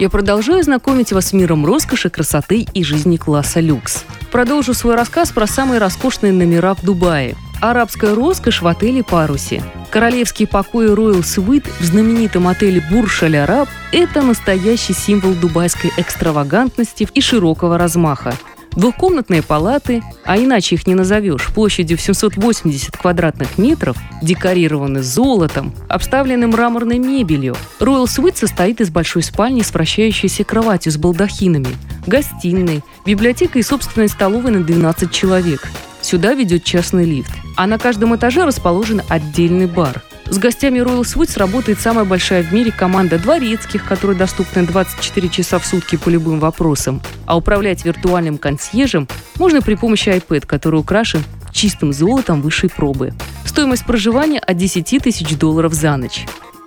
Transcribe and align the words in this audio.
я 0.00 0.08
продолжаю 0.08 0.62
знакомить 0.62 1.12
вас 1.12 1.26
с 1.26 1.32
миром 1.34 1.66
роскоши, 1.66 2.08
красоты 2.08 2.66
и 2.72 2.82
жизни 2.82 3.18
класса 3.18 3.60
люкс. 3.60 4.04
Продолжу 4.32 4.72
свой 4.72 4.94
рассказ 4.94 5.30
про 5.30 5.46
самые 5.46 5.78
роскошные 5.78 6.32
номера 6.32 6.74
в 6.74 6.82
Дубае. 6.82 7.36
Арабская 7.60 8.14
роскошь 8.14 8.62
в 8.62 8.66
отеле 8.66 9.04
«Парусе». 9.04 9.62
Королевские 9.90 10.48
покои 10.48 10.88
Royal 10.88 11.20
Suite 11.20 11.68
в 11.78 11.84
знаменитом 11.84 12.48
отеле 12.48 12.82
Бурж 12.90 13.24
Аль 13.24 13.36
Араб– 13.36 13.68
это 13.92 14.22
настоящий 14.22 14.94
символ 14.94 15.34
дубайской 15.34 15.92
экстравагантности 15.98 17.06
и 17.12 17.20
широкого 17.20 17.76
размаха. 17.76 18.32
Двухкомнатные 18.76 19.42
палаты, 19.42 20.02
а 20.24 20.38
иначе 20.38 20.76
их 20.76 20.86
не 20.86 20.94
назовешь, 20.94 21.48
площадью 21.48 21.98
в 21.98 22.00
780 22.00 22.96
квадратных 22.96 23.58
метров, 23.58 23.96
декорированы 24.22 25.02
золотом, 25.02 25.74
обставлены 25.88 26.46
мраморной 26.46 26.98
мебелью. 26.98 27.56
Royal 27.80 28.04
Suite 28.04 28.36
состоит 28.36 28.80
из 28.80 28.90
большой 28.90 29.22
спальни 29.22 29.62
с 29.62 29.72
вращающейся 29.72 30.44
кроватью 30.44 30.92
с 30.92 30.96
балдахинами, 30.96 31.76
гостиной, 32.06 32.82
библиотекой 33.04 33.62
и 33.62 33.64
собственной 33.64 34.08
столовой 34.08 34.52
на 34.52 34.62
12 34.62 35.10
человек. 35.10 35.68
Сюда 36.00 36.34
ведет 36.34 36.64
частный 36.64 37.04
лифт, 37.04 37.32
а 37.56 37.66
на 37.66 37.78
каждом 37.78 38.14
этаже 38.14 38.44
расположен 38.44 39.02
отдельный 39.08 39.66
бар– 39.66 40.02
с 40.30 40.38
гостями 40.38 40.78
Royal 40.78 41.02
Suites 41.02 41.38
работает 41.38 41.80
самая 41.80 42.04
большая 42.04 42.42
в 42.42 42.52
мире 42.52 42.70
команда 42.70 43.18
дворецких, 43.18 43.84
которые 43.84 44.16
доступны 44.16 44.64
24 44.64 45.28
часа 45.28 45.58
в 45.58 45.66
сутки 45.66 45.96
по 45.96 46.08
любым 46.08 46.38
вопросам. 46.38 47.02
А 47.26 47.36
управлять 47.36 47.84
виртуальным 47.84 48.38
консьержем 48.38 49.08
можно 49.38 49.60
при 49.60 49.74
помощи 49.74 50.08
iPad, 50.08 50.46
который 50.46 50.80
украшен 50.80 51.24
чистым 51.52 51.92
золотом 51.92 52.42
высшей 52.42 52.70
пробы. 52.70 53.12
Стоимость 53.44 53.84
проживания 53.84 54.38
от 54.38 54.56
10 54.56 55.02
тысяч 55.02 55.36
долларов 55.36 55.74
за 55.74 55.96
ночь. 55.96 56.26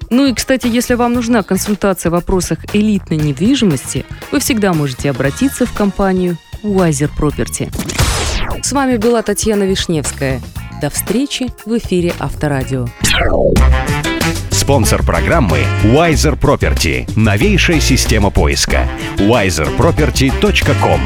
Ну 0.10 0.28
и, 0.28 0.34
кстати, 0.34 0.68
если 0.68 0.96
вам 0.96 1.14
нужна 1.14 1.42
консультация 1.42 2.10
в 2.10 2.14
вопросах 2.14 2.60
элитной 2.74 3.18
недвижимости, 3.18 4.06
вы 4.32 4.40
всегда 4.40 4.74
можете 4.74 5.10
обратиться 5.10 5.66
в 5.66 5.74
компанию 5.74 6.38
Wiser 6.64 7.10
Property. 7.18 7.72
С 8.62 8.74
вами 8.74 8.98
была 8.98 9.22
Татьяна 9.22 9.64
Вишневская. 9.64 10.42
До 10.82 10.90
встречи 10.90 11.48
в 11.66 11.78
эфире 11.78 12.14
Авторадио. 12.20 12.88
Спонсор 14.50 15.04
программы 15.04 15.60
Wiser 15.84 16.40
Property. 16.40 17.08
Новейшая 17.16 17.80
система 17.80 18.30
поиска. 18.30 18.88
wiserproperty.com 19.18 21.02